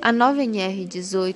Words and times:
A 0.00 0.12
nova 0.12 0.40
NR18 0.42 1.34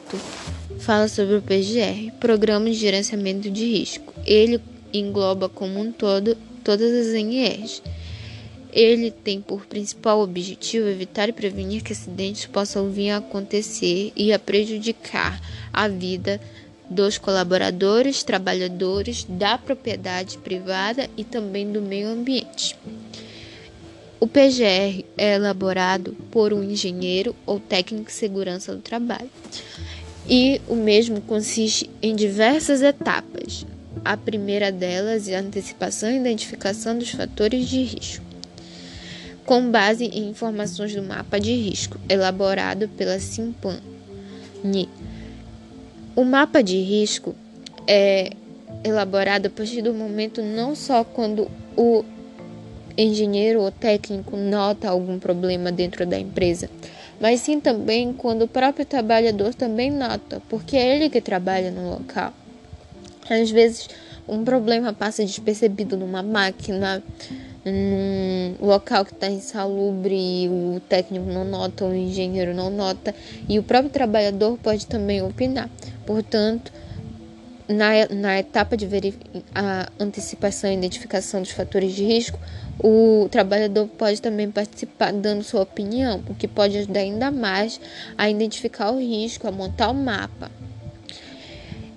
fala 0.79 1.09
sobre 1.09 1.35
o 1.35 1.43
PGR, 1.43 2.13
Programa 2.21 2.67
de 2.67 2.75
Gerenciamento 2.75 3.51
de 3.51 3.65
Risco. 3.65 4.15
Ele 4.25 4.61
engloba 4.93 5.49
como 5.49 5.81
um 5.81 5.91
todo 5.91 6.37
todas 6.63 6.93
as 6.93 7.13
NRs. 7.13 7.83
Ele 8.73 9.11
tem 9.11 9.41
por 9.41 9.67
principal 9.67 10.21
objetivo 10.21 10.89
evitar 10.89 11.29
e 11.29 11.33
prevenir 11.33 11.83
que 11.83 11.93
acidentes 11.93 12.47
possam 12.47 12.89
vir 12.89 13.11
a 13.11 13.17
acontecer 13.17 14.13
e 14.15 14.33
a 14.33 14.39
prejudicar 14.39 15.41
a 15.73 15.89
vida 15.89 16.41
dos 16.89 17.19
colaboradores, 17.19 18.23
trabalhadores, 18.23 19.27
da 19.29 19.59
propriedade 19.59 20.39
privada 20.39 21.11
e 21.17 21.25
também 21.25 21.71
do 21.71 21.83
meio 21.83 22.09
ambiente. 22.09 22.77
O 24.23 24.29
PGR 24.29 25.05
é 25.19 25.35
elaborado 25.35 26.17
por 26.31 26.53
um 26.53 26.63
engenheiro 26.63 27.35
ou 27.45 27.59
técnico 27.59 28.07
de 28.07 28.13
segurança 28.13 28.73
do 28.73 28.81
trabalho. 28.81 29.29
E 30.31 30.61
o 30.69 30.77
mesmo 30.77 31.21
consiste 31.23 31.91
em 32.01 32.15
diversas 32.15 32.83
etapas. 32.83 33.67
A 34.05 34.17
primeira 34.17 34.71
delas 34.71 35.27
é 35.27 35.35
a 35.35 35.41
antecipação 35.41 36.09
e 36.09 36.19
identificação 36.19 36.97
dos 36.97 37.11
fatores 37.11 37.69
de 37.69 37.83
risco, 37.83 38.25
com 39.45 39.73
base 39.73 40.05
em 40.05 40.29
informações 40.29 40.95
do 40.95 41.03
mapa 41.03 41.41
de 41.41 41.53
risco 41.57 41.99
elaborado 42.09 42.89
pela 42.91 43.19
Simpani. 43.19 44.89
O 46.15 46.23
mapa 46.25 46.63
de 46.63 46.81
risco 46.81 47.35
é 47.89 48.31
elaborado 48.85 49.47
a 49.47 49.51
partir 49.51 49.83
do 49.83 49.93
momento 49.93 50.41
não 50.41 50.77
só 50.77 51.03
quando 51.03 51.51
o 51.77 52.05
engenheiro 52.97 53.61
ou 53.63 53.71
técnico 53.71 54.37
nota 54.37 54.89
algum 54.89 55.19
problema 55.19 55.73
dentro 55.73 56.07
da 56.07 56.19
empresa, 56.19 56.69
mas 57.21 57.41
sim 57.41 57.61
também 57.61 58.13
quando 58.13 58.43
o 58.43 58.49
próprio 58.49 58.85
trabalhador 58.85 59.55
também 59.55 59.91
nota, 59.91 60.43
porque 60.49 60.77
é 60.77 60.97
ele 60.97 61.09
que 61.11 61.21
trabalha 61.21 61.71
no 61.71 61.91
local. 61.91 62.33
Às 63.31 63.51
vezes, 63.51 63.89
um 64.29 64.45
problema 64.45 64.93
passa 64.93 65.25
despercebido 65.25 65.97
numa 65.97 66.23
máquina, 66.23 67.03
num 67.65 68.55
local 68.61 69.05
que 69.05 69.13
está 69.13 69.29
insalubre 69.29 70.15
e 70.15 70.49
o 70.49 70.81
técnico 70.89 71.27
não 71.27 71.45
nota, 71.45 71.85
o 71.85 71.95
engenheiro 71.95 72.55
não 72.55 72.71
nota, 72.71 73.15
e 73.49 73.59
o 73.59 73.63
próprio 73.63 73.91
trabalhador 73.91 74.59
pode 74.63 74.87
também 74.87 75.23
opinar. 75.23 75.71
Portanto, 76.05 76.73
na, 77.73 78.07
na 78.11 78.39
etapa 78.39 78.77
de 78.77 78.87
a 79.55 79.89
antecipação 79.99 80.71
e 80.71 80.75
identificação 80.75 81.41
dos 81.41 81.51
fatores 81.51 81.95
de 81.95 82.05
risco, 82.05 82.39
o 82.83 83.29
trabalhador 83.31 83.87
pode 83.87 84.21
também 84.21 84.51
participar 84.51 85.13
dando 85.13 85.43
sua 85.43 85.63
opinião, 85.63 86.23
o 86.29 86.35
que 86.35 86.49
pode 86.49 86.79
ajudar 86.79 87.01
ainda 87.01 87.31
mais 87.31 87.81
a 88.17 88.29
identificar 88.29 88.91
o 88.91 88.99
risco, 88.99 89.47
a 89.47 89.53
montar 89.53 89.91
o 89.91 89.95
mapa. 89.95 90.51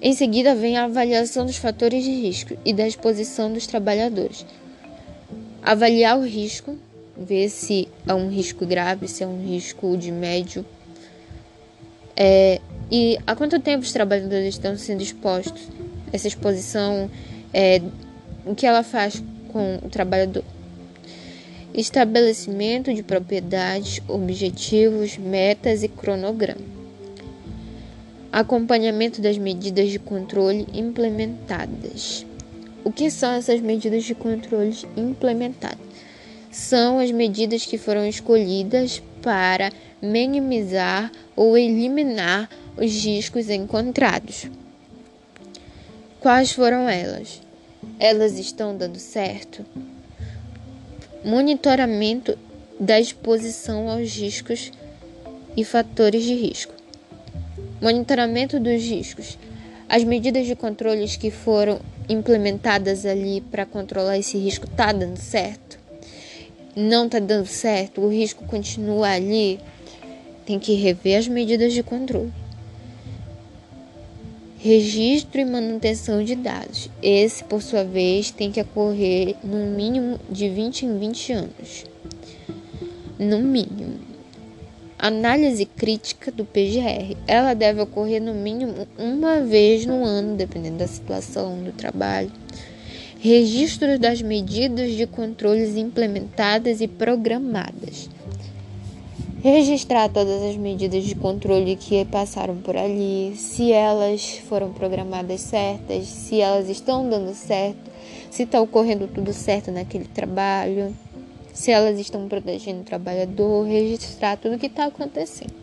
Em 0.01 0.13
seguida, 0.13 0.53
vem 0.53 0.77
a 0.77 0.83
avaliação 0.83 1.45
dos 1.45 1.57
fatores 1.57 2.03
de 2.03 2.11
risco 2.11 2.55
e 2.63 2.73
da 2.73 2.87
exposição 2.87 3.51
dos 3.51 3.65
trabalhadores. 3.65 4.45
Avaliar 5.63 6.17
o 6.19 6.23
risco, 6.23 6.77
ver 7.17 7.49
se 7.49 7.87
é 8.07 8.13
um 8.13 8.29
risco 8.29 8.65
grave, 8.65 9.07
se 9.07 9.23
é 9.23 9.27
um 9.27 9.43
risco 9.43 9.97
de 9.97 10.11
médio. 10.11 10.65
É, 12.15 12.61
e 12.97 13.19
há 13.27 13.35
quanto 13.35 13.59
tempo 13.59 13.83
os 13.83 13.91
trabalhadores 13.91 14.55
estão 14.55 14.77
sendo 14.77 15.03
expostos? 15.03 15.67
Essa 16.13 16.29
exposição, 16.29 17.11
é, 17.53 17.81
o 18.45 18.55
que 18.55 18.65
ela 18.65 18.83
faz 18.83 19.21
com 19.51 19.79
o 19.83 19.89
trabalhador? 19.89 20.45
estabelecimento 21.73 22.93
de 22.93 23.03
propriedades, 23.03 24.01
objetivos, 24.07 25.17
metas 25.17 25.83
e 25.83 25.89
cronograma. 25.89 26.61
Acompanhamento 28.31 29.21
das 29.21 29.37
medidas 29.37 29.89
de 29.89 29.99
controle 29.99 30.65
implementadas. 30.73 32.25
O 32.81 32.93
que 32.93 33.11
são 33.11 33.33
essas 33.33 33.59
medidas 33.59 34.05
de 34.05 34.15
controle 34.15 34.73
implementadas? 34.95 35.79
São 36.49 36.97
as 36.97 37.11
medidas 37.11 37.65
que 37.65 37.77
foram 37.77 38.07
escolhidas 38.07 39.03
para 39.21 39.69
minimizar 40.05 41.11
ou 41.35 41.57
eliminar 41.57 42.49
os 42.77 42.91
riscos 43.03 43.49
encontrados. 43.49 44.49
Quais 46.19 46.51
foram 46.51 46.89
elas? 46.89 47.41
Elas 47.99 48.37
estão 48.39 48.75
dando 48.75 48.99
certo? 48.99 49.65
monitoramento 51.25 52.37
da 52.79 52.99
exposição 52.99 53.89
aos 53.89 54.15
riscos 54.15 54.71
e 55.57 55.65
fatores 55.65 56.23
de 56.23 56.35
risco. 56.35 56.71
Monitoramento 57.81 58.59
dos 58.59 58.83
riscos. 58.83 59.35
As 59.89 60.03
medidas 60.03 60.45
de 60.45 60.55
controles 60.55 61.15
que 61.15 61.31
foram 61.31 61.79
implementadas 62.07 63.07
ali 63.07 63.41
para 63.41 63.65
controlar 63.65 64.19
esse 64.19 64.37
risco 64.37 64.67
tá 64.67 64.91
dando 64.91 65.17
certo? 65.17 65.79
Não 66.75 67.09
tá 67.09 67.17
dando 67.17 67.47
certo? 67.47 68.01
O 68.01 68.09
risco 68.09 68.45
continua 68.45 69.09
ali? 69.09 69.59
Tem 70.45 70.59
que 70.59 70.73
rever 70.75 71.17
as 71.17 71.27
medidas 71.27 71.73
de 71.73 71.81
controle 71.81 72.31
registro 74.65 75.39
e 75.39 75.45
manutenção 75.45 76.23
de 76.23 76.35
dados. 76.35 76.89
Esse, 76.99 77.43
por 77.43 77.61
sua 77.61 77.83
vez, 77.83 78.31
tem 78.31 78.51
que 78.51 78.59
ocorrer 78.59 79.35
no 79.43 79.57
mínimo 79.77 80.19
de 80.27 80.49
20 80.49 80.87
em 80.87 80.97
20 80.97 81.33
anos. 81.33 81.85
No 83.19 83.37
mínimo. 83.37 83.99
Análise 84.97 85.65
crítica 85.65 86.31
do 86.31 86.43
PGR. 86.43 87.15
Ela 87.27 87.53
deve 87.53 87.79
ocorrer 87.79 88.19
no 88.19 88.33
mínimo 88.33 88.87
uma 88.97 89.39
vez 89.41 89.85
no 89.85 90.03
ano, 90.03 90.35
dependendo 90.35 90.77
da 90.77 90.87
situação 90.87 91.61
do 91.63 91.71
trabalho. 91.71 92.31
Registro 93.19 93.99
das 93.99 94.19
medidas 94.23 94.93
de 94.93 95.05
controles 95.05 95.75
implementadas 95.75 96.81
e 96.81 96.87
programadas 96.87 98.09
registrar 99.51 100.09
todas 100.09 100.41
as 100.41 100.55
medidas 100.55 101.03
de 101.03 101.13
controle 101.13 101.75
que 101.75 102.03
passaram 102.05 102.57
por 102.57 102.75
ali, 102.75 103.35
se 103.35 103.71
elas 103.71 104.39
foram 104.49 104.73
programadas 104.73 105.41
certas, 105.41 106.07
se 106.07 106.41
elas 106.41 106.67
estão 106.67 107.07
dando 107.07 107.31
certo, 107.35 107.91
se 108.31 108.41
está 108.41 108.59
ocorrendo 108.59 109.07
tudo 109.07 109.31
certo 109.33 109.71
naquele 109.71 110.05
trabalho, 110.05 110.95
se 111.53 111.69
elas 111.69 111.99
estão 111.99 112.27
protegendo 112.27 112.81
o 112.81 112.85
trabalhador, 112.85 113.67
registrar 113.67 114.35
tudo 114.35 114.55
o 114.55 114.59
que 114.59 114.65
está 114.65 114.85
acontecendo. 114.85 115.53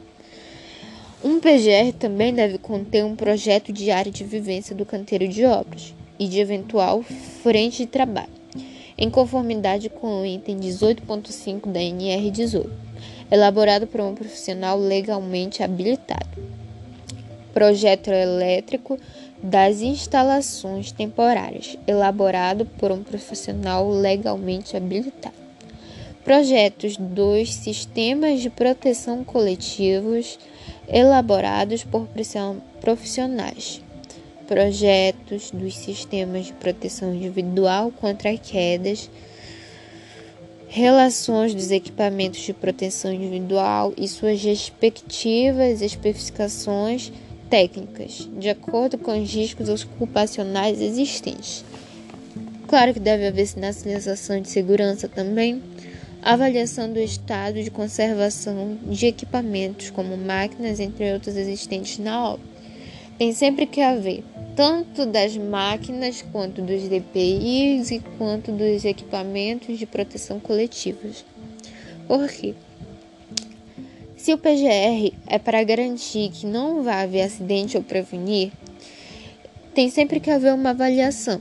Um 1.24 1.40
PGR 1.40 1.92
também 1.98 2.32
deve 2.32 2.58
conter 2.58 3.04
um 3.04 3.16
projeto 3.16 3.72
de 3.72 3.90
área 3.90 4.12
de 4.12 4.22
vivência 4.22 4.76
do 4.76 4.86
canteiro 4.86 5.26
de 5.26 5.44
obras 5.44 5.92
e 6.20 6.28
de 6.28 6.38
eventual 6.38 7.02
frente 7.42 7.78
de 7.78 7.86
trabalho, 7.86 8.30
em 8.96 9.10
conformidade 9.10 9.88
com 9.88 10.22
o 10.22 10.26
item 10.26 10.58
18.5 10.58 11.66
da 11.66 11.82
NR 11.82 12.30
18 12.30 12.91
elaborado 13.30 13.86
por 13.86 14.00
um 14.00 14.14
profissional 14.14 14.78
legalmente 14.78 15.62
habilitado. 15.62 16.28
Projeto 17.52 18.08
elétrico 18.08 18.98
das 19.42 19.80
instalações 19.80 20.92
temporárias, 20.92 21.76
elaborado 21.86 22.64
por 22.64 22.92
um 22.92 23.02
profissional 23.02 23.90
legalmente 23.90 24.76
habilitado. 24.76 25.34
Projetos 26.24 26.96
dos 26.96 27.52
sistemas 27.52 28.40
de 28.40 28.48
proteção 28.48 29.24
coletivos, 29.24 30.38
elaborados 30.86 31.82
por 31.82 32.06
profissionais. 32.80 33.82
Projetos 34.46 35.50
dos 35.50 35.76
sistemas 35.76 36.46
de 36.46 36.52
proteção 36.52 37.12
individual 37.12 37.90
contra 37.90 38.36
quedas 38.36 39.10
relações 40.72 41.54
dos 41.54 41.70
equipamentos 41.70 42.40
de 42.40 42.54
proteção 42.54 43.12
individual 43.12 43.92
e 43.94 44.08
suas 44.08 44.42
respectivas 44.42 45.82
especificações 45.82 47.12
técnicas, 47.50 48.26
de 48.38 48.48
acordo 48.48 48.96
com 48.96 49.22
os 49.22 49.30
riscos 49.30 49.68
ocupacionais 49.68 50.80
existentes. 50.80 51.62
Claro 52.66 52.94
que 52.94 53.00
deve 53.00 53.26
haver 53.26 53.46
sinalização 53.46 54.40
de 54.40 54.48
segurança 54.48 55.06
também, 55.06 55.62
avaliação 56.22 56.90
do 56.90 56.98
estado 56.98 57.62
de 57.62 57.70
conservação 57.70 58.78
de 58.84 59.08
equipamentos, 59.08 59.90
como 59.90 60.16
máquinas, 60.16 60.80
entre 60.80 61.12
outros 61.12 61.36
existentes 61.36 61.98
na 61.98 62.30
obra. 62.30 62.46
Tem 63.18 63.34
sempre 63.34 63.66
que 63.66 63.82
haver 63.82 64.24
tanto 64.54 65.06
das 65.06 65.36
máquinas 65.36 66.22
quanto 66.32 66.62
dos 66.62 66.88
DPIs 66.88 67.90
e 67.90 68.00
quanto 68.18 68.52
dos 68.52 68.84
equipamentos 68.84 69.78
de 69.78 69.86
proteção 69.86 70.38
coletivos. 70.38 71.24
Por 72.06 72.28
quê? 72.28 72.54
Se 74.16 74.32
o 74.32 74.38
PGR 74.38 75.12
é 75.26 75.38
para 75.38 75.64
garantir 75.64 76.30
que 76.30 76.46
não 76.46 76.82
vai 76.82 77.02
haver 77.02 77.22
acidente 77.22 77.76
ou 77.76 77.82
prevenir, 77.82 78.52
tem 79.74 79.90
sempre 79.90 80.20
que 80.20 80.30
haver 80.30 80.54
uma 80.54 80.70
avaliação 80.70 81.40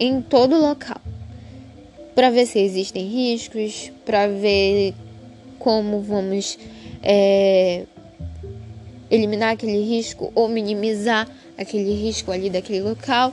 em 0.00 0.20
todo 0.20 0.58
local 0.58 1.00
para 2.14 2.30
ver 2.30 2.46
se 2.46 2.58
existem 2.58 3.06
riscos, 3.06 3.92
para 4.04 4.26
ver 4.26 4.94
como 5.58 6.00
vamos 6.00 6.58
é, 7.02 7.84
eliminar 9.10 9.52
aquele 9.52 9.82
risco 9.82 10.32
ou 10.34 10.48
minimizar 10.48 11.28
aquele 11.56 11.92
risco 11.94 12.30
ali 12.30 12.50
daquele 12.50 12.80
local. 12.80 13.32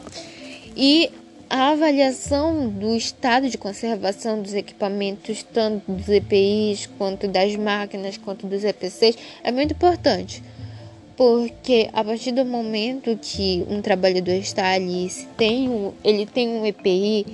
E 0.75 1.09
a 1.49 1.69
avaliação 1.71 2.67
do 2.67 2.95
estado 2.95 3.47
de 3.47 3.57
conservação 3.57 4.41
dos 4.41 4.53
equipamentos, 4.53 5.43
tanto 5.43 5.91
dos 5.91 6.09
EPIs, 6.09 6.89
quanto 6.97 7.27
das 7.27 7.55
máquinas, 7.55 8.17
quanto 8.17 8.47
dos 8.47 8.63
EPCs, 8.63 9.15
é 9.43 9.51
muito 9.51 9.73
importante. 9.73 10.41
Porque 11.15 11.89
a 11.93 12.03
partir 12.03 12.31
do 12.31 12.43
momento 12.43 13.15
que 13.21 13.63
um 13.69 13.81
trabalhador 13.81 14.33
está 14.33 14.71
ali, 14.71 15.07
se 15.09 15.27
tem 15.37 15.69
um, 15.69 15.93
ele 16.03 16.25
tem 16.25 16.49
um 16.49 16.65
EPI, 16.65 17.25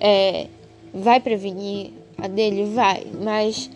é, 0.00 0.48
vai 0.92 1.20
prevenir 1.20 1.92
a 2.18 2.26
dele? 2.26 2.64
Vai, 2.74 3.06
mas 3.22 3.70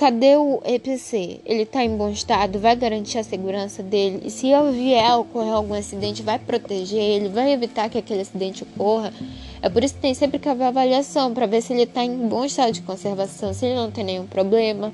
Cadê 0.00 0.34
o 0.34 0.62
EPC? 0.64 1.42
Ele 1.44 1.64
está 1.64 1.84
em 1.84 1.94
bom 1.94 2.08
estado? 2.08 2.58
Vai 2.58 2.74
garantir 2.74 3.18
a 3.18 3.22
segurança 3.22 3.82
dele? 3.82 4.22
E 4.24 4.30
se 4.30 4.46
vier 4.72 5.14
ocorrer 5.18 5.52
algum 5.52 5.74
acidente, 5.74 6.22
vai 6.22 6.38
proteger 6.38 7.02
ele? 7.02 7.28
Vai 7.28 7.52
evitar 7.52 7.90
que 7.90 7.98
aquele 7.98 8.22
acidente 8.22 8.62
ocorra? 8.62 9.12
É 9.60 9.68
por 9.68 9.84
isso 9.84 9.92
que 9.92 10.00
tem 10.00 10.14
sempre 10.14 10.38
que 10.38 10.48
haver 10.48 10.64
avaliação 10.64 11.34
para 11.34 11.44
ver 11.44 11.60
se 11.60 11.74
ele 11.74 11.82
está 11.82 12.02
em 12.02 12.16
bom 12.28 12.46
estado 12.46 12.72
de 12.72 12.80
conservação, 12.80 13.52
se 13.52 13.66
ele 13.66 13.74
não 13.74 13.90
tem 13.90 14.02
nenhum 14.02 14.26
problema, 14.26 14.90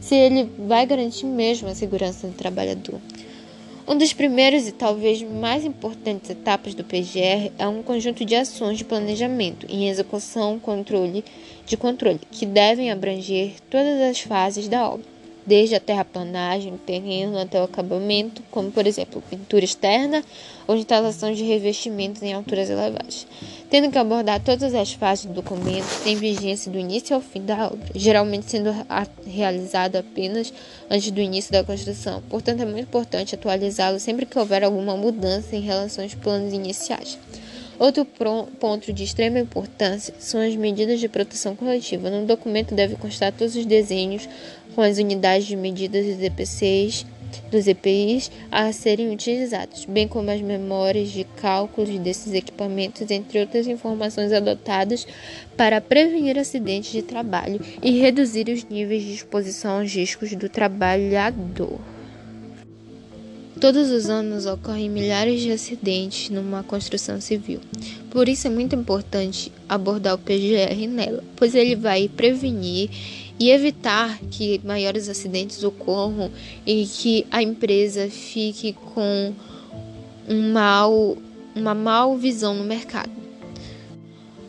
se 0.00 0.14
ele 0.14 0.48
vai 0.68 0.86
garantir 0.86 1.26
mesmo 1.26 1.68
a 1.68 1.74
segurança 1.74 2.28
do 2.28 2.34
trabalhador. 2.34 3.00
Um 3.86 3.98
dos 3.98 4.14
primeiros 4.14 4.66
e 4.66 4.72
talvez 4.72 5.20
mais 5.20 5.62
importantes 5.62 6.30
etapas 6.30 6.74
do 6.74 6.82
PGR 6.82 7.52
é 7.58 7.68
um 7.68 7.82
conjunto 7.82 8.24
de 8.24 8.34
ações 8.34 8.78
de 8.78 8.84
planejamento 8.84 9.66
em 9.68 9.88
execução 9.88 10.58
controle 10.58 11.22
de 11.66 11.76
controle, 11.76 12.20
que 12.30 12.46
devem 12.46 12.90
abranger 12.90 13.54
todas 13.70 14.00
as 14.00 14.20
fases 14.20 14.68
da 14.68 14.88
obra 14.88 15.14
desde 15.46 15.74
a 15.74 15.80
terraplanagem 15.80 16.72
do 16.72 16.78
terreno 16.78 17.38
até 17.38 17.60
o 17.60 17.64
acabamento, 17.64 18.42
como 18.50 18.70
por 18.70 18.86
exemplo 18.86 19.22
pintura 19.28 19.64
externa 19.64 20.24
ou 20.66 20.76
instalação 20.76 21.32
de 21.32 21.44
revestimentos 21.44 22.22
em 22.22 22.32
alturas 22.32 22.70
elevadas, 22.70 23.26
tendo 23.68 23.90
que 23.90 23.98
abordar 23.98 24.42
todas 24.42 24.74
as 24.74 24.92
fases 24.92 25.26
do 25.26 25.34
documento 25.34 25.84
sem 25.84 26.16
vigência 26.16 26.70
do 26.72 26.78
início 26.78 27.14
ao 27.14 27.20
fim 27.20 27.42
da 27.44 27.66
obra, 27.66 27.88
geralmente 27.94 28.50
sendo 28.50 28.74
realizado 29.26 29.96
apenas 29.96 30.52
antes 30.90 31.10
do 31.10 31.20
início 31.20 31.52
da 31.52 31.62
construção. 31.62 32.22
Portanto, 32.30 32.62
é 32.62 32.64
muito 32.64 32.80
importante 32.80 33.34
atualizá-lo 33.34 34.00
sempre 34.00 34.24
que 34.24 34.38
houver 34.38 34.64
alguma 34.64 34.96
mudança 34.96 35.54
em 35.54 35.60
relação 35.60 36.04
aos 36.04 36.14
planos 36.14 36.52
iniciais. 36.52 37.18
Outro 37.78 38.04
ponto 38.04 38.92
de 38.92 39.04
extrema 39.04 39.40
importância 39.40 40.14
são 40.18 40.40
as 40.40 40.54
medidas 40.54 41.00
de 41.00 41.08
proteção 41.08 41.56
coletiva. 41.56 42.08
No 42.08 42.26
documento 42.26 42.74
deve 42.74 42.96
constar 42.96 43.32
todos 43.32 43.56
os 43.56 43.66
desenhos 43.66 44.28
com 44.74 44.80
as 44.80 44.98
unidades 44.98 45.46
de 45.46 45.56
medidas 45.56 46.06
dos 46.06 46.22
EPCs, 46.22 47.06
dos 47.50 47.66
EPIs 47.66 48.30
a 48.50 48.72
serem 48.72 49.12
utilizados, 49.12 49.84
bem 49.86 50.06
como 50.06 50.30
as 50.30 50.40
memórias 50.40 51.10
de 51.10 51.24
cálculos 51.24 51.98
desses 51.98 52.32
equipamentos, 52.32 53.10
entre 53.10 53.40
outras 53.40 53.66
informações 53.66 54.32
adotadas 54.32 55.06
para 55.56 55.80
prevenir 55.80 56.38
acidentes 56.38 56.92
de 56.92 57.02
trabalho 57.02 57.60
e 57.82 57.98
reduzir 57.98 58.48
os 58.48 58.64
níveis 58.64 59.02
de 59.02 59.14
exposição 59.14 59.80
aos 59.80 59.92
riscos 59.92 60.32
do 60.34 60.48
trabalhador. 60.48 61.93
Todos 63.64 63.90
os 63.90 64.10
anos 64.10 64.44
ocorrem 64.44 64.90
milhares 64.90 65.40
de 65.40 65.50
acidentes 65.50 66.28
numa 66.28 66.62
construção 66.62 67.18
civil. 67.18 67.60
Por 68.10 68.28
isso 68.28 68.46
é 68.46 68.50
muito 68.50 68.76
importante 68.76 69.50
abordar 69.66 70.16
o 70.16 70.18
PGR 70.18 70.86
nela, 70.86 71.24
pois 71.34 71.54
ele 71.54 71.74
vai 71.74 72.06
prevenir 72.06 72.90
e 73.40 73.48
evitar 73.48 74.18
que 74.30 74.60
maiores 74.62 75.08
acidentes 75.08 75.64
ocorram 75.64 76.30
e 76.66 76.84
que 76.84 77.26
a 77.30 77.42
empresa 77.42 78.06
fique 78.10 78.74
com 78.92 79.32
um 80.28 80.52
mal, 80.52 81.16
uma 81.56 81.74
mal 81.74 82.18
visão 82.18 82.52
no 82.52 82.64
mercado. 82.64 83.12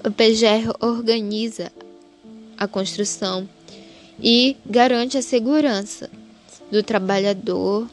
O 0.03 0.11
PGR 0.11 0.75
organiza 0.81 1.71
a 2.57 2.67
construção 2.67 3.47
e 4.21 4.57
garante 4.65 5.17
a 5.17 5.21
segurança 5.21 6.09
do 6.69 6.83
trabalhador 6.83 7.87